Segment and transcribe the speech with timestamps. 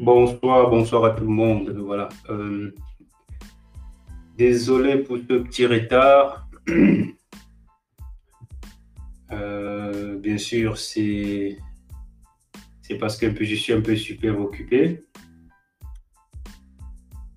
[0.00, 1.70] Bonsoir, bonsoir à tout le monde.
[1.70, 2.08] Voilà.
[2.30, 2.72] Euh,
[4.36, 6.48] désolé pour ce petit retard.
[9.30, 11.58] Euh, bien sûr, c'est
[12.98, 15.02] parce que je suis un peu super occupé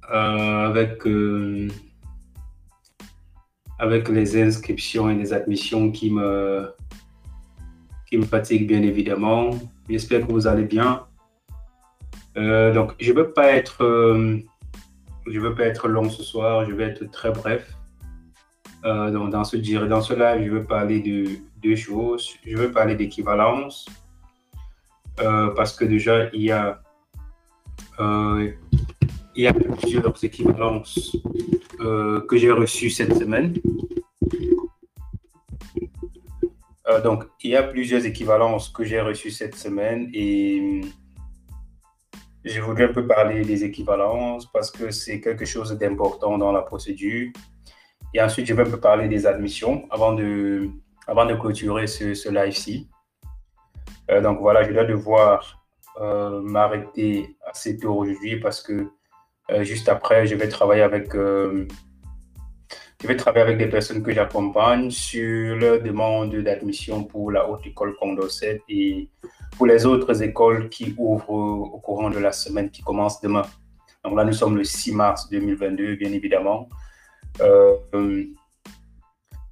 [0.10, 1.04] euh, avec
[3.78, 6.66] avec les inscriptions et les admissions qui me
[8.10, 9.50] qui me fatiguent bien évidemment.
[9.90, 11.11] J'espère que vous allez bien.
[12.38, 14.38] Euh, donc, je veux pas être, euh,
[15.28, 16.66] veux pas être long ce soir.
[16.66, 17.76] Je vais être très bref.
[18.84, 21.26] Euh, dans ce dans ce live, je veux parler de
[21.62, 22.36] deux choses.
[22.46, 23.88] Je veux parler d'équivalence
[25.56, 26.82] parce que déjà il y a
[29.36, 31.16] il y a plusieurs équivalences
[32.28, 33.54] que j'ai reçues cette semaine.
[37.04, 40.82] donc, il y a plusieurs équivalences que j'ai reçues cette semaine et
[42.44, 46.62] je voudrais un peu parler des équivalences parce que c'est quelque chose d'important dans la
[46.62, 47.30] procédure.
[48.14, 50.70] Et ensuite, je vais un peu parler des admissions avant de,
[51.08, 52.90] avant de clôturer ce, ce live-ci.
[54.10, 55.62] Euh, donc voilà, je dois devoir
[56.00, 58.88] euh, m'arrêter assez tôt aujourd'hui parce que
[59.52, 61.10] euh, juste après, je vais travailler avec
[63.02, 67.66] je vais travailler avec des personnes que j'accompagne sur leur demande d'admission pour la Haute
[67.66, 69.10] École Condorcet et
[69.58, 73.42] pour les autres écoles qui ouvrent au courant de la semaine qui commence demain.
[74.04, 76.70] Donc là, nous sommes le 6 mars 2022, bien évidemment.
[77.42, 78.24] Euh,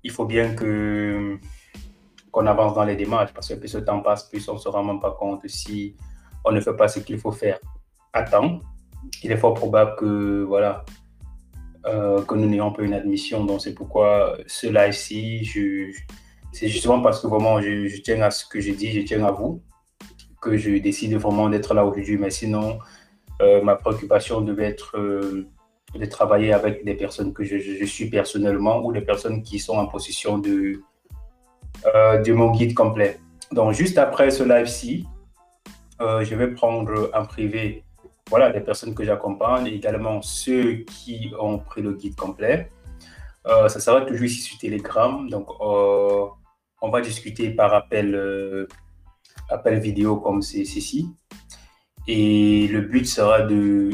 [0.03, 1.39] il faut bien qu'on
[2.45, 4.83] avance dans les démarches parce que plus ce temps passe, plus on ne se rend
[4.83, 5.95] même pas compte si
[6.45, 7.59] on ne fait pas ce qu'il faut faire
[8.13, 8.59] à temps.
[9.23, 10.85] Il est fort probable que voilà,
[11.85, 13.45] euh, que nous n'ayons pas une admission.
[13.45, 15.91] Donc, c'est pourquoi ici, je,
[16.51, 19.31] c'est justement parce que vraiment, je, tiens à ce que j'ai dit, je tiens à
[19.31, 19.61] vous,
[20.41, 22.17] que je décide vraiment d'être là aujourd'hui.
[22.17, 22.79] Mais sinon,
[23.41, 25.47] euh, ma préoccupation devait être euh,
[25.95, 29.87] de travailler avec des personnes que je, suis personnellement ou des personnes qui sont en
[29.87, 30.81] position de,
[31.85, 33.19] de mon guide complet.
[33.51, 35.07] Donc, juste après ce live-ci,
[35.99, 37.83] je vais prendre en privé
[38.29, 42.69] voilà, les personnes que j'accompagne, également ceux qui ont pris le guide complet.
[43.47, 45.27] Euh, ça sera toujours ici sur Telegram.
[45.29, 46.25] Donc, euh,
[46.81, 48.67] on va discuter par appel, euh,
[49.49, 51.07] appel vidéo comme c'est ici.
[52.07, 53.89] Et le but sera de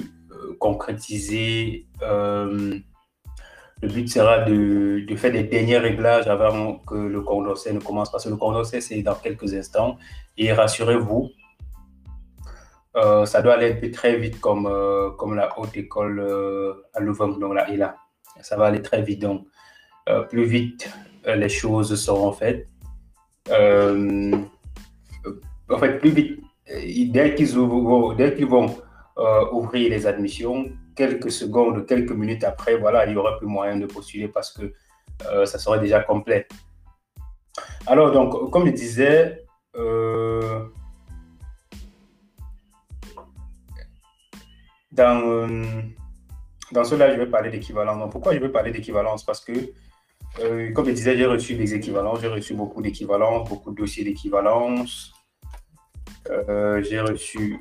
[0.60, 1.88] concrétiser.
[2.02, 8.12] le but sera de, de, faire des derniers réglages avant que le Condorcet ne commence.
[8.12, 9.98] Parce que le Condorcet, c'est dans quelques instants.
[10.38, 11.30] Et rassurez-vous,
[12.96, 17.28] euh, ça doit aller très vite comme, euh, comme la haute école euh, à Louvain,
[17.28, 17.98] donc la ELA.
[18.42, 19.22] Ça va aller très vite.
[19.22, 19.48] Donc,
[20.30, 20.92] plus vite
[21.26, 22.68] les choses seront faites.
[23.50, 24.46] en
[25.80, 28.78] fait, plus vite, dès qu'ils vont
[29.52, 33.88] ouvrir les admissions, quelques secondes, quelques minutes après, voilà, il y aura plus moyen de
[33.88, 34.74] postuler parce que
[35.46, 36.48] ça sera déjà complet.
[37.88, 39.46] Alors, donc, comme je disais,
[44.96, 48.10] dans cela, je vais parler d'équivalence.
[48.12, 49.24] Pourquoi je vais parler d'équivalence?
[49.24, 49.52] Parce que,
[50.40, 54.04] euh, comme je disais, j'ai reçu des équivalences, j'ai reçu beaucoup d'équivalences, beaucoup de dossiers
[54.04, 55.14] d'équivalence.
[56.30, 57.60] Euh, j'ai reçu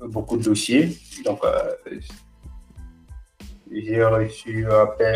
[0.00, 0.96] beaucoup de dossiers.
[1.24, 1.40] Donc,
[3.70, 4.66] j'ai reçu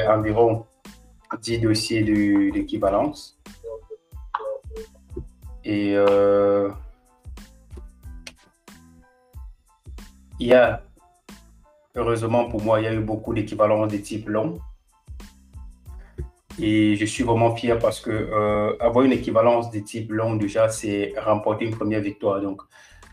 [0.09, 0.66] environ
[1.41, 2.03] 10 dossiers
[2.53, 3.41] d'équivalence.
[5.65, 5.97] Et
[10.41, 10.83] il y a,
[11.95, 14.59] heureusement pour moi, il y a eu beaucoup d'équivalents de type long.
[16.59, 20.69] Et je suis vraiment fier parce que euh, avoir une équivalence de type long, déjà,
[20.69, 22.41] c'est remporter une première victoire.
[22.41, 22.63] Donc,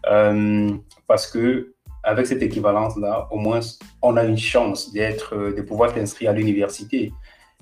[0.09, 0.71] euh,
[1.05, 3.59] parce que avec cette équivalence-là, au moins,
[4.01, 7.13] on a une chance d'être, euh, de pouvoir s'inscrire à l'université.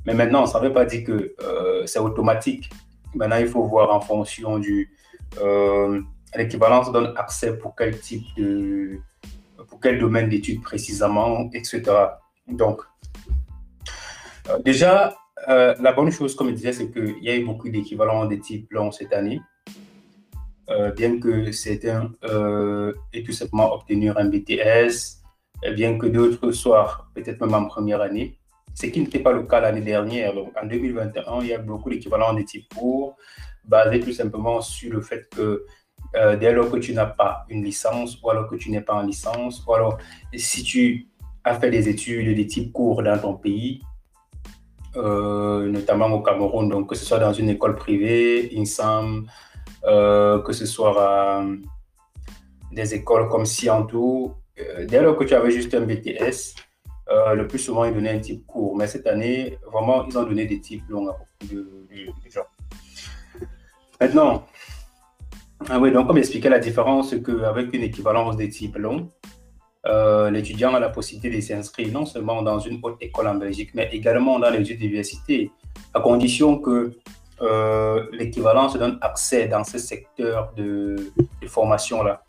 [0.05, 1.35] Mais maintenant, ça ne veut pas dire que
[1.87, 2.69] c'est automatique.
[3.15, 4.91] Maintenant, il faut voir en fonction du.
[6.35, 8.99] L'équivalence donne accès pour quel type de,
[9.67, 11.83] pour quel domaine d'études précisément, etc.
[12.47, 12.81] Donc,
[14.49, 15.15] euh, déjà,
[15.49, 18.35] euh, la bonne chose, comme je disais, c'est qu'il y a eu beaucoup d'équivalents de
[18.35, 19.41] type long cette année.
[20.69, 22.11] Euh, bien que certains
[23.13, 25.21] aient tout simplement obtenu un BTS,
[25.75, 28.39] bien que d'autres soient peut-être même en première année,
[28.73, 30.33] ce qui n'était pas le cas l'année dernière.
[30.33, 33.15] Donc, en 2021, il y a beaucoup d'équivalents de type court,
[33.63, 35.65] basés tout simplement sur le fait que
[36.15, 38.93] euh, dès lors que tu n'as pas une licence ou alors que tu n'es pas
[38.93, 39.97] en licence ou alors
[40.33, 41.07] si tu
[41.43, 43.81] as fait des études de type court dans ton pays,
[44.95, 49.27] euh, notamment au Cameroun, donc que ce soit dans une école privée, INSAM,
[49.85, 51.45] euh, que ce soit
[52.71, 54.33] des écoles comme Siantou,
[54.87, 56.55] dès lors que tu avais juste un BTS,
[57.07, 58.75] le plus souvent, ils donnaient un type court.
[58.75, 62.47] Mais cette année, vraiment, ils ont donné des types longs à beaucoup de, gens.
[64.01, 64.45] Maintenant,
[65.69, 69.09] ah oui, donc comme expliqué la différence, c'est qu'avec une équivalence des types longs,
[69.87, 73.71] euh, l'étudiant a la possibilité de s'inscrire non seulement dans une haute école en Belgique,
[73.73, 75.51] mais également dans les universités,
[75.93, 76.91] à condition que
[77.41, 80.95] euh, l'équivalence donne accès dans ce secteur de,
[81.41, 82.23] de formation-là.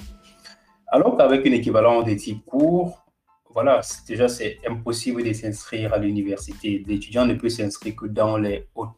[0.88, 3.06] Alors qu'avec une équivalence des types courts,
[3.52, 6.84] voilà, déjà c'est impossible de s'inscrire à l'université.
[6.86, 8.90] L'étudiant ne peut s'inscrire que dans les hautes,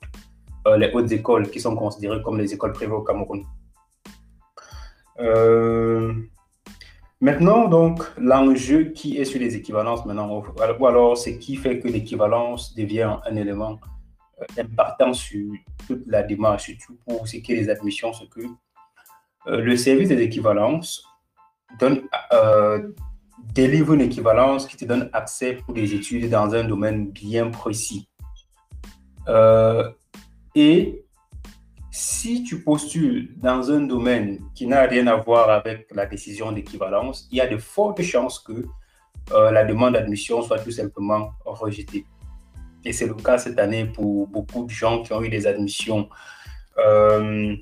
[0.67, 3.45] euh, les hautes écoles qui sont considérées comme les écoles privées au Cameroun.
[5.21, 6.13] Euh,
[7.21, 11.89] maintenant, donc, l'enjeu qui est sur les équivalences maintenant, ou alors ce qui fait que
[11.89, 13.79] l'équivalence devient un élément
[14.41, 15.53] euh, important sur
[15.87, 18.47] toute la démarche, surtout pour ce qui est des admissions, c'est que
[19.47, 21.09] le service des équivalences
[21.79, 22.89] donne, euh,
[23.55, 28.09] délivre une équivalence qui te donne accès pour des études dans un domaine bien précis.
[29.29, 29.91] Euh,
[30.55, 31.05] et
[31.99, 37.27] si tu postules dans un domaine qui n'a rien à voir avec la décision d'équivalence,
[37.33, 38.67] il y a de fortes chances que
[39.33, 42.05] euh, la demande d'admission soit tout simplement rejetée.
[42.85, 46.09] Et c'est le cas cette année pour beaucoup de gens qui ont eu des admissions
[46.79, 47.57] euh,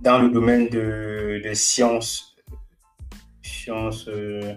[0.00, 2.36] dans le domaine de, sciences
[3.42, 4.54] sciences, euh,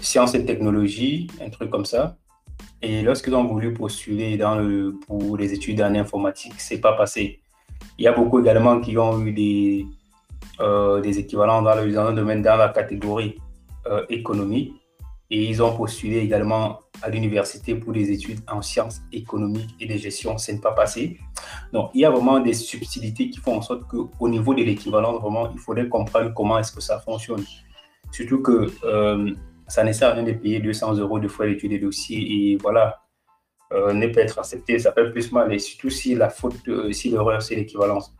[0.00, 2.16] sciences et technologies, un truc comme ça.
[2.82, 7.40] Et lorsqu'ils ont voulu postuler le, pour les études en informatique, c'est pas passé.
[7.98, 9.86] Il y a beaucoup également qui ont eu des,
[10.60, 13.38] euh, des équivalents dans le, dans domaine, dans la catégorie
[13.86, 14.74] euh, économie.
[15.30, 19.96] Et ils ont postulé également à l'université pour des études en sciences économiques et de
[19.96, 20.36] gestion.
[20.38, 21.18] Ce n'est pas passé.
[21.72, 25.18] Donc, il y a vraiment des subtilités qui font en sorte qu'au niveau de l'équivalent,
[25.18, 27.44] vraiment, il faudrait comprendre comment est-ce que ça fonctionne.
[28.12, 29.34] Surtout que euh,
[29.68, 32.56] ça ne sert à rien de payer 200 euros de frais d'études et dossiers et
[32.56, 33.02] voilà,
[33.72, 35.52] euh, ne pas être accepté, ça fait plus mal.
[35.52, 38.14] Et surtout si la faute, euh, si l'erreur, c'est l'équivalence.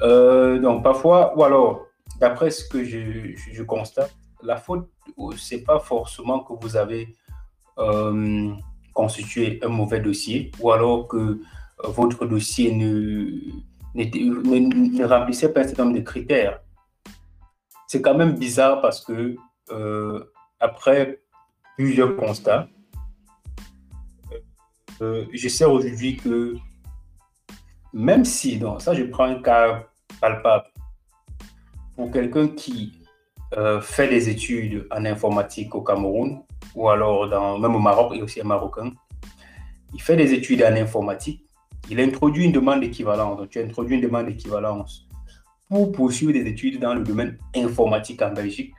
[0.00, 1.86] donc parfois, ou alors,
[2.20, 4.88] d'après ce que je, constate, la faute,
[5.36, 7.14] c'est pas forcément que vous avez
[8.92, 11.40] constitué un mauvais dossier ou alors que
[11.84, 13.40] votre dossier ne,
[13.94, 16.60] ne, ne, remplissait pas un certain nombre de critères
[17.92, 19.36] c'est quand même bizarre parce que
[19.70, 20.24] euh,
[20.62, 21.20] après
[21.76, 22.68] plusieurs constats,
[25.00, 26.54] euh, je sais aujourd'hui que
[27.92, 29.84] même si, donc ça je prends un cas
[30.20, 30.66] palpable,
[31.96, 32.92] pour quelqu'un qui
[33.56, 36.42] euh, fait des études en informatique au Cameroun,
[36.76, 38.92] ou alors dans, même au Maroc, et aussi un Marocain,
[39.92, 41.44] il fait des études en informatique,
[41.90, 45.08] il introduit une demande d'équivalence, donc tu introduis une demande d'équivalence
[45.68, 48.72] pour poursuivre des études dans le domaine informatique en Belgique.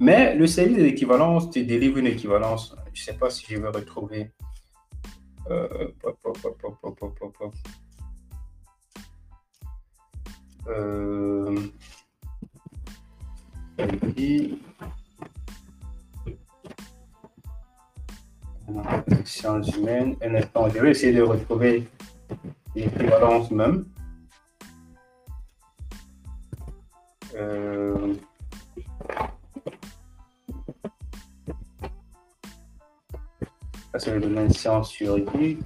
[0.00, 2.74] Mais le service d'équivalence te délivre une équivalence.
[2.94, 4.30] Je ne sais pas si je vais retrouver.
[5.50, 5.88] Euh,
[10.68, 11.56] euh,
[19.24, 20.16] sciences humaines.
[20.22, 21.88] Je vais essayer de retrouver
[22.74, 23.86] l'équivalence même.
[27.34, 28.14] Euh...
[33.96, 35.60] c'est le domaine sciences juridiques.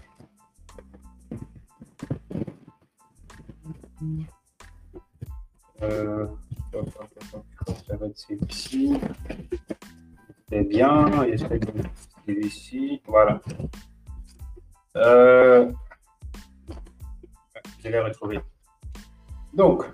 [5.81, 7.39] Ça.
[10.49, 11.11] C'est bien.
[13.07, 13.41] Voilà.
[14.97, 15.73] Euh,
[17.83, 18.41] je l'ai retrouvé.
[19.55, 19.85] Donc,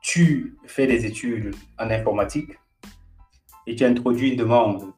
[0.00, 2.52] tu fais des études en informatique
[3.66, 4.92] et tu introduis une demande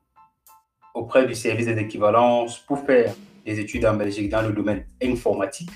[0.95, 5.71] auprès du service des équivalences pour faire des études en Belgique dans le domaine informatique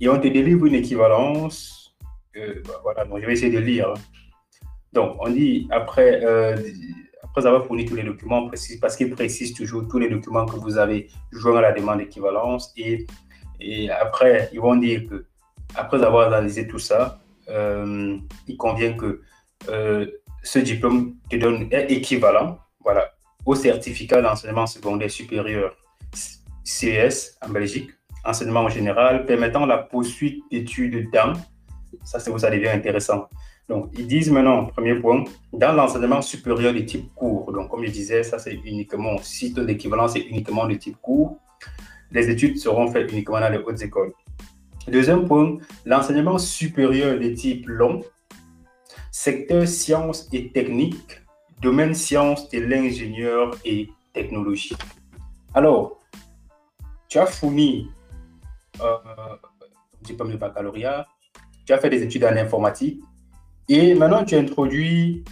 [0.00, 1.96] et on te délivre une équivalence.
[2.36, 3.94] Euh, bah, voilà, donc je vais essayer de lire.
[4.92, 6.56] Donc, on dit après, euh,
[7.22, 10.56] après avoir fourni tous les documents, précis, parce qu'il précise toujours tous les documents que
[10.56, 13.06] vous avez joints à la demande d'équivalence et,
[13.60, 15.26] et après, ils vont dire que
[15.74, 19.22] après avoir analysé tout ça, euh, il convient que
[20.42, 23.15] ce diplôme te donne est équivalent voilà,
[23.46, 25.76] au certificat d'enseignement secondaire supérieur
[26.64, 27.90] CES en Belgique,
[28.24, 31.32] enseignement en général, permettant la poursuite d'études dans,
[32.02, 33.28] ça, ça devient intéressant.
[33.68, 37.90] Donc, ils disent maintenant, premier point, dans l'enseignement supérieur de type court, donc comme je
[37.90, 41.38] disais, ça c'est uniquement, si ton équivalent c'est uniquement de type court,
[42.10, 44.12] les études seront faites uniquement dans les hautes écoles.
[44.88, 48.02] Deuxième point, l'enseignement supérieur de type long,
[49.10, 51.20] secteur sciences et techniques,
[51.60, 54.76] domaine sciences de l'ingénieur et technologie.
[55.54, 55.98] Alors,
[57.08, 57.90] tu as fourni
[58.80, 58.96] euh,
[60.02, 61.06] diplôme de baccalauréat,
[61.64, 63.00] tu as fait des études en informatique
[63.68, 65.24] et maintenant tu introduis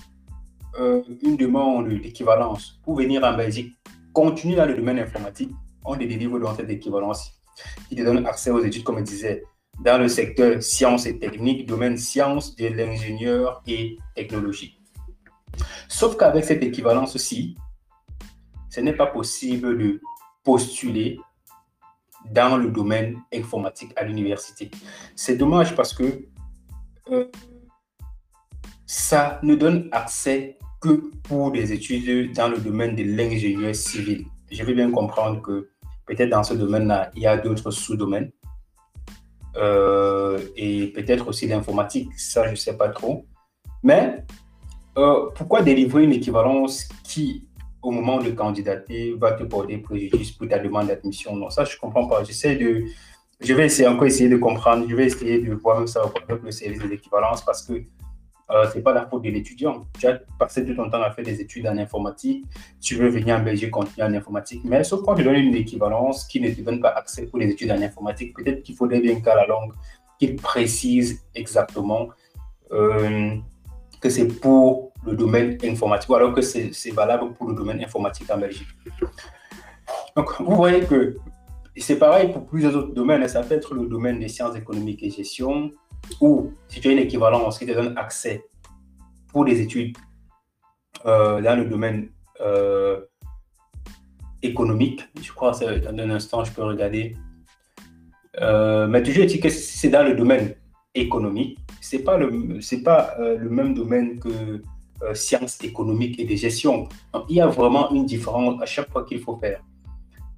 [0.78, 3.75] euh, une demande d'équivalence pour venir en Belgique,
[4.12, 5.50] continuer dans le domaine informatique,
[5.85, 7.33] on te délivre dans cette équivalence
[7.88, 9.45] qui te donne accès aux études, comme je disais,
[9.81, 14.81] dans le secteur sciences et techniques, domaine sciences de l'ingénieur et technologie.
[15.88, 17.56] Sauf qu'avec cette équivalence-ci,
[18.70, 20.00] ce n'est pas possible de
[20.42, 21.18] postuler
[22.30, 24.70] dans le domaine informatique à l'université.
[25.14, 26.26] C'est dommage parce que
[27.11, 27.26] euh,
[28.87, 34.26] ça ne donne accès que pour des études dans le domaine de l'ingénieur civil.
[34.50, 35.70] Je veux bien comprendre que
[36.06, 38.30] peut-être dans ce domaine-là, il y a d'autres sous-domaines.
[39.56, 43.25] Euh, et peut-être aussi l'informatique, ça je ne sais pas trop.
[43.82, 44.25] Mais
[44.97, 47.47] euh, pourquoi délivrer une équivalence qui,
[47.83, 51.37] au moment de candidater, va te porter préjudice pour ta demande d'admission?
[51.37, 52.23] Non, ça je ne comprends pas.
[52.25, 56.43] Je vais essayer encore essayer de comprendre, je vais essayer de voir même ça avec
[56.43, 57.83] le service de l'équivalence parce que
[58.51, 59.87] euh, ce n'est pas la faute de l'étudiant.
[59.99, 62.45] Tu as passé tout ton temps à faire des études en informatique,
[62.81, 66.25] tu veux venir en Belgique continuer en informatique, mais sauf quand tu donnes une équivalence
[66.27, 69.21] qui ne te donne pas accès pour les études en informatique, peut-être qu'il faudrait bien
[69.21, 69.73] qu'à la langue,
[70.19, 72.11] qu'il précise exactement
[72.73, 73.37] euh,
[74.04, 78.30] que c'est pour le domaine informatique, ou alors que c'est valable pour le domaine informatique
[78.30, 78.68] en Belgique.
[80.14, 81.16] Donc, vous voyez que
[81.78, 83.26] c'est pareil pour plusieurs autres domaines.
[83.28, 85.70] Ça peut être le domaine des sciences économiques et gestion,
[86.20, 88.44] ou si tu as une équivalence qui te donne accès
[89.32, 89.96] pour des études
[91.06, 92.11] euh, dans le domaine
[92.42, 93.00] euh,
[94.42, 97.16] économique, je crois dans un instant, je peux regarder.
[98.42, 100.56] Euh, mais toujours que c'est dans le domaine
[100.94, 102.29] économique, ce n'est pas, le,
[102.83, 104.62] pas le même domaine que
[105.12, 106.88] sciences économiques et de gestion.
[107.29, 109.61] Il y a vraiment une différence à chaque fois qu'il faut faire.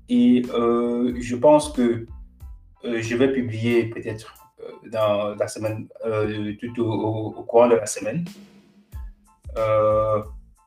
[0.08, 2.06] Et je pense que
[2.82, 4.46] je vais publier peut-être
[4.90, 8.24] dans la semaine, euh, tout au, courant de la semaine,
[9.58, 10.22] euh,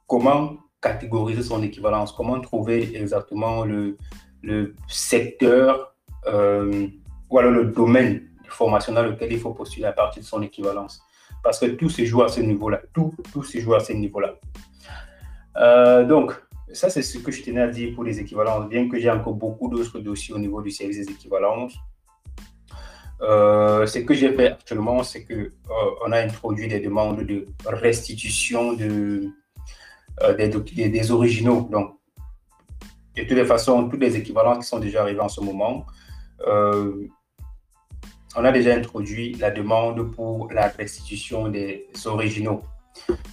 [0.08, 3.98] comment catégoriser son équivalence, comment trouver exactement le,
[4.42, 5.96] le secteur
[6.28, 6.88] euh,
[7.30, 11.02] ou alors le domaine formation dans lequel il faut postuler à partir de son équivalence.
[11.44, 12.82] Parce que tout se joue à ce niveau-là.
[12.94, 14.36] Tout, tout se joue à ce niveau-là.
[16.06, 16.34] donc,
[16.72, 19.34] ça, c'est ce que je tenais à dire pour les équivalences, bien que j'ai encore
[19.34, 21.76] beaucoup d'autres dossiers au niveau du service des équivalences.
[23.22, 25.52] Euh, ce que j'ai fait actuellement, c'est que euh,
[26.06, 29.30] on a introduit des demandes de restitution de,
[30.22, 31.68] euh, des, des, originaux.
[31.72, 31.96] Donc,
[33.16, 35.86] de toutes les façons, toutes les équivalences qui sont déjà arrivées en ce moment,
[38.36, 42.62] on a déjà introduit la demande pour la restitution des originaux.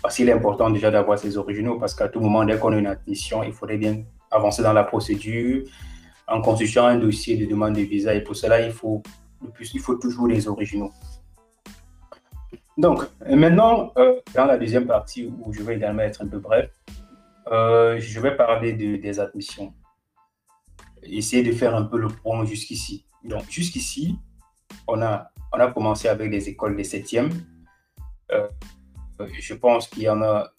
[0.03, 2.77] Parce qu'il est important déjà d'avoir ces originaux, parce qu'à tout moment, dès qu'on a
[2.77, 5.65] une admission, il faudrait bien avancer dans la procédure
[6.29, 8.15] en constituant un dossier de demande de visa.
[8.15, 9.03] Et pour cela, il faut
[9.73, 10.93] il faut toujours les originaux.
[12.79, 16.71] Donc, maintenant, euh, dans la deuxième partie où je vais également être un peu bref,
[17.51, 19.73] euh, je vais parler de, des admissions.
[21.03, 23.07] Essayer de faire un peu le point jusqu'ici.
[23.25, 24.19] Donc, jusqu'ici,
[24.87, 27.31] on a, on a commencé avec les écoles des septièmes.
[28.33, 28.49] Euh,
[29.41, 30.53] je pense qu'il y en a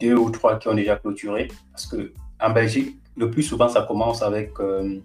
[0.00, 1.48] deux ou trois qui ont déjà clôturé.
[1.70, 5.00] Parce que en Belgique, le plus souvent, ça commence avec euh,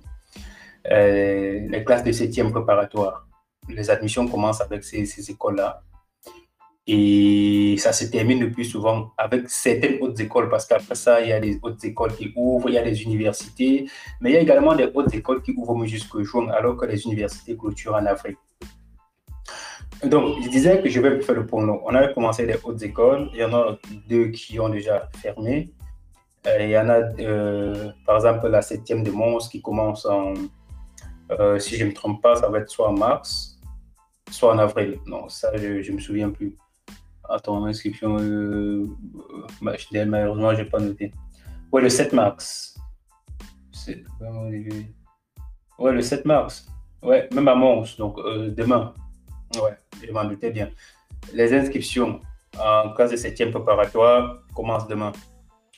[0.85, 3.27] les classes de septième préparatoire.
[3.69, 5.81] Les admissions commencent avec ces, ces écoles-là.
[6.89, 11.29] Et ça se termine le plus souvent avec certaines autres écoles, parce qu'après ça, il
[11.29, 13.89] y a des autres écoles qui ouvrent, il y a des universités,
[14.21, 17.05] mais il y a également des autres écoles qui ouvrent jusqu'au juin, alors que les
[17.05, 18.37] universités clôturent en Afrique.
[20.03, 23.29] Donc, je disais que je vais faire le point On avait commencé les hautes écoles,
[23.33, 23.77] il y en a
[24.07, 25.73] deux qui ont déjà fermé.
[26.45, 30.35] Euh, il y en a, euh, par exemple, la septième de Mons qui commence en,
[31.31, 33.59] euh, si je ne me trompe pas, ça va être soit en mars,
[34.31, 34.99] soit en avril.
[35.05, 36.55] Non, ça, je ne me souviens plus.
[37.29, 38.17] Attends, inscription.
[38.19, 38.85] Euh,
[39.61, 41.11] malheureusement, je n'ai pas noté.
[41.71, 42.79] Ouais, le 7 mars.
[45.79, 46.67] Ouais, le 7 mars.
[47.03, 48.93] Ouais, même à Mons, donc euh, demain.
[49.55, 50.69] Ouais, je m'en doutais bien.
[51.33, 52.21] Les inscriptions
[52.57, 55.11] en classe de 7e préparatoire commencent demain.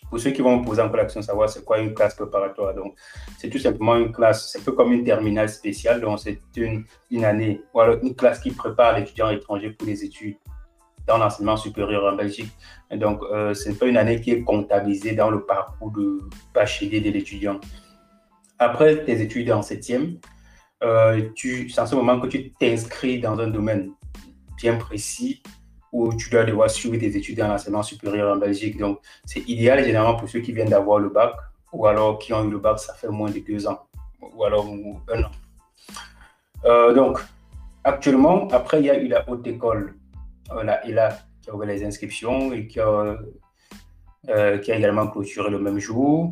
[0.10, 2.74] Pour ceux qui vont me poser encore la question savoir c'est quoi une classe préparatoire,
[2.74, 2.96] donc
[3.38, 6.84] c'est tout simplement une classe, c'est un peu comme une terminale spéciale, donc c'est une,
[7.12, 10.38] une année, ou alors une classe qui prépare l'étudiant étranger pour les études
[11.10, 12.52] dans l'enseignement supérieur en Belgique.
[12.92, 16.22] Donc, euh, ce n'est pas une année qui est comptabilisée dans le parcours de
[16.54, 17.60] bachelier de l'étudiant.
[18.58, 20.18] Après tes études en septième,
[21.36, 23.92] tu, c'est en ce moment que tu t'inscris dans un domaine
[24.58, 25.42] bien précis
[25.92, 28.78] où tu dois devoir suivre des études dans l'enseignement supérieur en Belgique.
[28.78, 31.34] Donc, c'est idéal généralement pour ceux qui viennent d'avoir le bac
[31.74, 33.88] ou alors qui ont eu le bac, ça fait moins de deux ans
[34.22, 35.32] ou alors un an.
[36.66, 37.20] Euh, donc,
[37.84, 39.96] actuellement, après, il y a eu la haute école,
[40.52, 43.18] euh, ELA, qui a ouvert les inscriptions et qui a,
[44.30, 46.32] euh, qui également clôturé le même jour.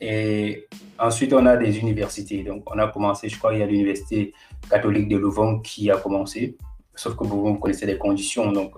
[0.00, 0.66] et
[0.98, 2.42] ensuite, on a des universités.
[2.44, 4.32] Donc, on a commencé, je crois, il y a l'université
[4.70, 6.56] catholique de Louvain qui a commencé.
[6.94, 8.52] Sauf que vous, connaissez les conditions.
[8.52, 8.74] Donc,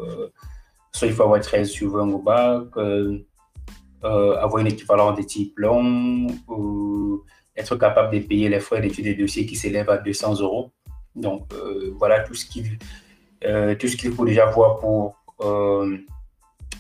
[0.93, 2.65] soit il faut avoir 13 sur 20 au bac,
[4.03, 7.25] avoir une équivalence de type long, ou
[7.57, 10.73] être capable de payer les frais d'études des dossiers qui s'élèvent à 200 euros.
[11.15, 12.79] Donc, euh, voilà tout ce qu'il
[13.45, 15.97] euh, tout ce qu'il faut déjà voir pour euh,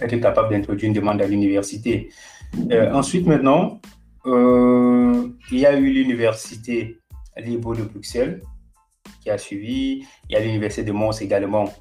[0.01, 2.11] être capable d'introduire une demande à l'université.
[2.93, 3.81] ensuite, maintenant,
[4.25, 6.99] il y a eu l'université
[7.37, 8.43] libre de Bruxelles
[9.23, 10.05] qui a suivi.
[10.29, 11.73] Il y a l'université de Mons également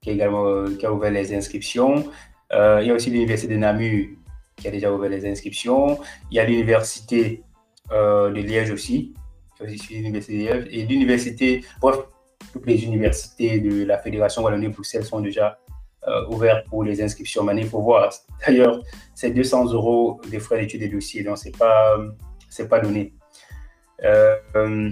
[0.00, 2.04] qui a, également, qui a ouvert les inscriptions.
[2.52, 4.08] il y a aussi l'université de Namur
[4.60, 5.98] qui a déjà ouvert les inscriptions.
[6.30, 7.42] Il y a l'université
[7.92, 9.14] euh, de Liège aussi,
[9.90, 11.98] l'université de Liège, et l'université, bref,
[12.52, 15.58] toutes les universités de la Fédération Wallonie-Bruxelles sont déjà
[16.08, 17.44] euh, ouvertes pour les inscriptions.
[17.44, 18.10] Mais il faut voir,
[18.46, 18.80] d'ailleurs,
[19.14, 21.96] c'est 200 euros de frais d'études et dossiers, donc c'est pas,
[22.48, 23.14] c'est pas donné.
[24.04, 24.90] Euh,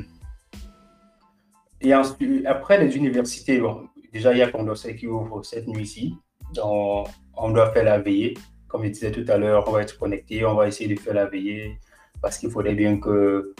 [1.80, 6.14] et ensuite, après les universités, bon, déjà il y a Condorcet qui ouvre cette nuit-ci,
[6.54, 8.34] donc on doit faire la veillée.
[8.66, 11.14] Comme je disais tout à l'heure, on va être connecté, on va essayer de faire
[11.14, 11.78] la veillée
[12.20, 13.54] parce qu'il faudrait bien que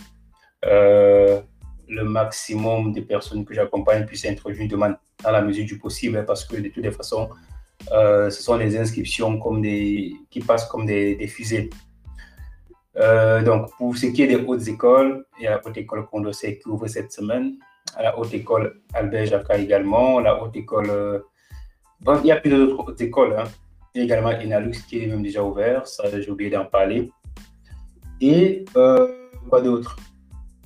[0.64, 1.40] euh,
[1.88, 6.24] le maximum de personnes que j'accompagne puissent introduire une demande dans la mesure du possible,
[6.26, 7.30] parce que de toutes les façons,
[7.92, 11.70] euh, ce sont des inscriptions comme des, qui passent comme des, des fusées.
[12.96, 16.06] Euh, donc, pour ce qui est des hautes écoles, il y a la haute école
[16.06, 17.54] Condorcet qui ouvre cette semaine,
[18.00, 21.22] la haute école Albert Jacques également, la haute école.
[22.00, 23.36] bon, il y a plus d'autres hautes écoles.
[23.38, 23.44] Hein.
[23.94, 27.10] Il y a également Enalux qui est même déjà ouvert, ça j'ai oublié d'en parler.
[28.20, 29.08] Et euh,
[29.48, 29.96] quoi d'autre?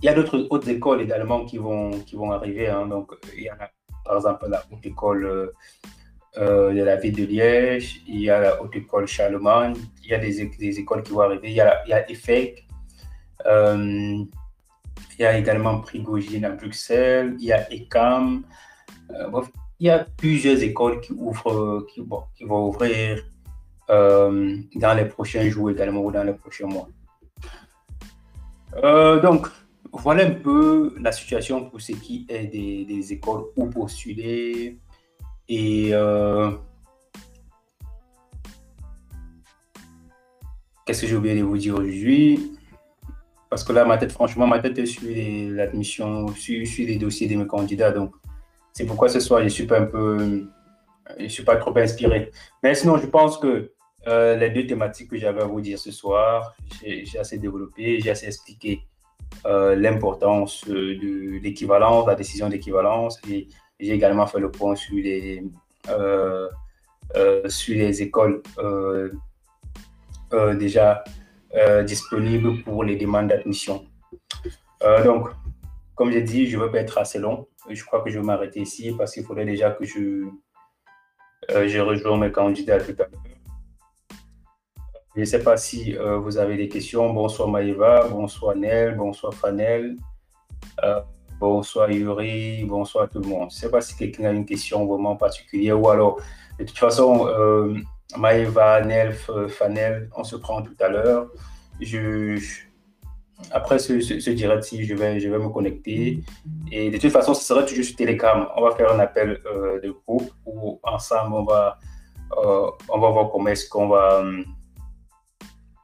[0.03, 2.69] Il y a d'autres hautes écoles également qui vont, qui vont arriver.
[2.69, 2.87] Hein.
[2.87, 3.57] Donc, il y a
[4.05, 5.53] par exemple la haute école euh,
[6.39, 10.15] euh, de la ville de Liège, il y a la haute école Charlemagne, il y
[10.15, 10.41] a des,
[10.81, 11.51] écoles qui vont arriver.
[11.51, 12.67] Il y a, il y a EFEC,
[13.47, 14.29] il
[15.19, 18.43] y a également Prigogine à Bruxelles, il y a ECAM.
[19.31, 19.47] bref,
[19.79, 22.03] il y a plusieurs écoles qui, ouvrent, qui,
[22.35, 23.25] qui vont ouvrir
[23.89, 26.89] dans les prochains jours également ou dans les prochains mois.
[28.77, 29.49] Euh, donc,
[29.93, 34.79] voilà un peu la situation pour ce qui est des, écoles où postuler.
[35.49, 36.51] Et euh,
[40.87, 42.57] qu'est-ce que j'ai oublié de vous dire aujourd'hui?
[43.51, 47.29] Parce que là, ma tête, franchement, ma tête est sur l'admission, sur, sur les dossiers
[47.29, 47.93] de mes candidats.
[47.93, 48.15] Donc,
[48.73, 50.49] c'est pourquoi ce soir, je ne suis pas un peu.
[51.19, 52.31] Je suis pas trop inspiré.
[52.63, 53.73] Mais sinon, je pense que
[54.07, 58.11] euh, les deux thématiques que j'avais à vous dire ce soir, j'ai assez développé, j'ai
[58.11, 58.87] assez expliqué
[59.47, 63.49] euh, l'importance de l'équivalence, la décision d'équivalence, et
[63.81, 65.45] j'ai également fait le point sur les,
[65.89, 66.49] euh,
[67.49, 68.43] sur les écoles
[70.59, 71.05] déjà
[71.85, 73.85] disponibles pour les demandes d'admission.
[75.05, 75.29] donc,
[75.95, 77.47] comme j'ai dit, je ne veux pas être assez long.
[77.69, 80.27] Je crois que je vais m'arrêter ici parce qu'il faudrait déjà que je,
[81.49, 83.32] je rejoigne mes candidats tout à l'heure.
[85.15, 87.13] Je ne sais pas si euh, vous avez des questions.
[87.13, 89.97] Bonsoir Maïva, bonsoir Nel, bonsoir Fanel,
[90.83, 91.01] euh,
[91.39, 93.51] bonsoir Yuri, bonsoir tout le monde.
[93.51, 96.19] Je ne sais pas si quelqu'un a une question vraiment particulière ou alors,
[96.59, 97.77] de toute façon, euh,
[98.17, 99.13] Maïva, Nel,
[99.49, 101.31] Fanel, on se prend tout à l'heure.
[101.79, 102.39] Je,
[103.51, 106.21] après ce, ce, direct je vais, je vais me connecter.
[106.71, 108.49] Et de toute façon, ce sera toujours sur Telegram.
[108.57, 111.79] On va faire un appel de groupe où ensemble, on va,
[112.89, 114.25] on va voir comment est-ce qu'on va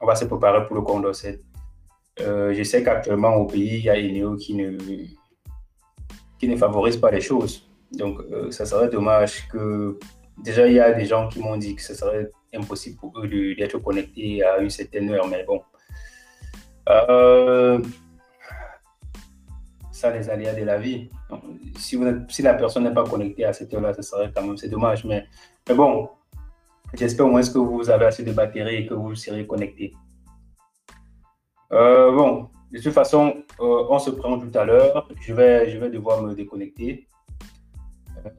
[0.01, 1.39] on va se préparer pour le Condorcet.
[2.21, 4.77] Euh, je sais qu'actuellement au pays, il y a une qui ne,
[6.37, 7.69] qui ne favorise pas les choses.
[7.91, 9.97] Donc, euh, ça serait dommage que.
[10.43, 13.27] Déjà, il y a des gens qui m'ont dit que ce serait impossible pour eux
[13.27, 15.61] d'être connectés à une certaine heure, mais bon.
[16.87, 17.81] Euh,
[19.91, 21.09] ça, les aléas de la vie.
[21.77, 24.55] si, vous si la personne n'est pas connectée à cette heure-là, ce serait quand même,
[24.55, 25.03] c'est dommage.
[25.03, 25.25] Mais,
[25.67, 26.09] mais bon,
[26.93, 29.93] J'espère au moins que vous avez assez de batterie et que vous serez connecté.
[31.71, 35.07] Euh, bon, de toute façon, euh, on se prend tout à l'heure.
[35.21, 37.07] Je vais, je vais devoir me déconnecter.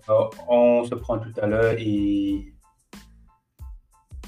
[0.09, 2.53] Euh, on se prend tout à l'heure et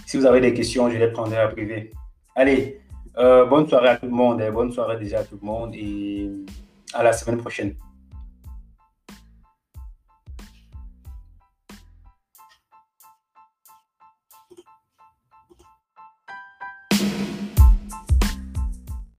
[0.06, 1.90] si vous avez des questions, je les prendrai à privé.
[2.36, 2.80] Allez,
[3.16, 4.42] bonne soirée à tout le monde.
[4.52, 6.30] Bonne soirée déjà à tout le monde et
[6.94, 7.74] À la semaine prochaine.